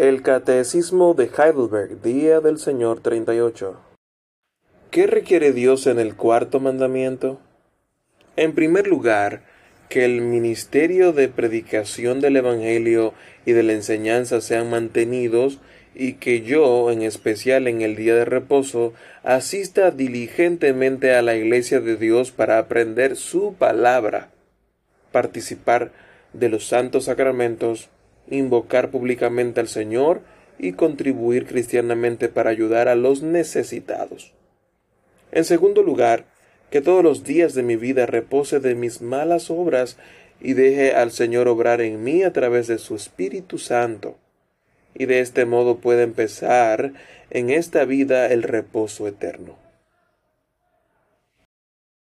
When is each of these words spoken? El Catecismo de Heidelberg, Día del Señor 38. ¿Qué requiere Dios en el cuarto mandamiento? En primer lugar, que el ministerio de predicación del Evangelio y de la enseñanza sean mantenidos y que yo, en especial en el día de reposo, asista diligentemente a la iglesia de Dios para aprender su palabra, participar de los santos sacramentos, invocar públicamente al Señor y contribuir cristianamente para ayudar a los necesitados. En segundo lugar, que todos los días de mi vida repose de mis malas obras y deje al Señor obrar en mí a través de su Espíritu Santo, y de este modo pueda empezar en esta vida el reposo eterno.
El 0.00 0.22
Catecismo 0.22 1.12
de 1.12 1.24
Heidelberg, 1.24 2.00
Día 2.00 2.40
del 2.40 2.58
Señor 2.58 3.00
38. 3.00 3.78
¿Qué 4.90 5.06
requiere 5.06 5.52
Dios 5.52 5.86
en 5.86 5.98
el 5.98 6.16
cuarto 6.16 6.58
mandamiento? 6.58 7.38
En 8.36 8.54
primer 8.54 8.86
lugar, 8.86 9.42
que 9.90 10.06
el 10.06 10.22
ministerio 10.22 11.12
de 11.12 11.28
predicación 11.28 12.22
del 12.22 12.38
Evangelio 12.38 13.12
y 13.44 13.52
de 13.52 13.62
la 13.62 13.74
enseñanza 13.74 14.40
sean 14.40 14.70
mantenidos 14.70 15.58
y 15.94 16.14
que 16.14 16.40
yo, 16.40 16.90
en 16.90 17.02
especial 17.02 17.68
en 17.68 17.82
el 17.82 17.94
día 17.94 18.14
de 18.14 18.24
reposo, 18.24 18.94
asista 19.22 19.90
diligentemente 19.90 21.14
a 21.14 21.20
la 21.20 21.36
iglesia 21.36 21.80
de 21.80 21.98
Dios 21.98 22.30
para 22.30 22.56
aprender 22.56 23.16
su 23.16 23.52
palabra, 23.52 24.30
participar 25.12 25.92
de 26.32 26.48
los 26.48 26.66
santos 26.66 27.04
sacramentos, 27.04 27.90
invocar 28.30 28.90
públicamente 28.90 29.60
al 29.60 29.68
Señor 29.68 30.22
y 30.58 30.72
contribuir 30.72 31.46
cristianamente 31.46 32.28
para 32.28 32.50
ayudar 32.50 32.88
a 32.88 32.94
los 32.94 33.22
necesitados. 33.22 34.32
En 35.32 35.44
segundo 35.44 35.82
lugar, 35.82 36.26
que 36.70 36.80
todos 36.80 37.02
los 37.02 37.24
días 37.24 37.54
de 37.54 37.62
mi 37.62 37.76
vida 37.76 38.06
repose 38.06 38.60
de 38.60 38.74
mis 38.74 39.00
malas 39.02 39.50
obras 39.50 39.96
y 40.40 40.54
deje 40.54 40.94
al 40.94 41.10
Señor 41.10 41.48
obrar 41.48 41.80
en 41.80 42.02
mí 42.02 42.22
a 42.22 42.32
través 42.32 42.66
de 42.66 42.78
su 42.78 42.94
Espíritu 42.94 43.58
Santo, 43.58 44.16
y 44.94 45.06
de 45.06 45.20
este 45.20 45.44
modo 45.44 45.78
pueda 45.78 46.02
empezar 46.02 46.92
en 47.30 47.50
esta 47.50 47.84
vida 47.84 48.26
el 48.28 48.42
reposo 48.42 49.06
eterno. 49.06 49.56